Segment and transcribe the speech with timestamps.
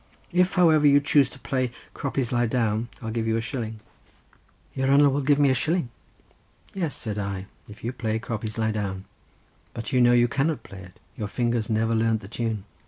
[0.31, 3.81] If, however, you choose to play 'Croppies Lie Down,' I'll give you a shilling."
[4.73, 5.89] "Your hanner will give me a shilling?"
[6.73, 9.05] "Yes," said I, "if you play 'Croppies Lie Down':
[9.75, 12.63] but you know you cannot play it, your fingers never learned the tune."